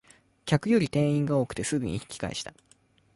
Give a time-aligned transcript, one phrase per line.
[0.47, 2.55] 客より店員が多くてすぐに引き返した